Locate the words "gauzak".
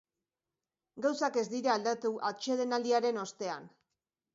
1.07-1.39